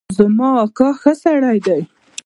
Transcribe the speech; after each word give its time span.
زما 0.17 0.49
اکا 0.63 0.89
ښه 1.01 1.11
سړی 1.23 1.57
دی 1.65 1.81